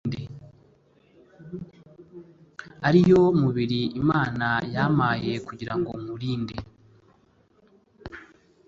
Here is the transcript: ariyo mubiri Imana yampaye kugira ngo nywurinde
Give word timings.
ariyo 2.87 3.21
mubiri 3.41 3.81
Imana 4.01 4.47
yampaye 4.73 5.33
kugira 5.47 5.73
ngo 5.79 5.91
nywurinde 6.03 6.55